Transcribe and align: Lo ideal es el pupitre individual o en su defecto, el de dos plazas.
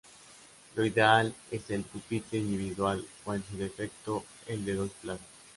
Lo 0.73 0.83
ideal 0.83 1.31
es 1.51 1.69
el 1.69 1.83
pupitre 1.83 2.39
individual 2.39 3.05
o 3.23 3.35
en 3.35 3.43
su 3.43 3.55
defecto, 3.55 4.23
el 4.47 4.65
de 4.65 4.73
dos 4.73 4.89
plazas. 4.99 5.27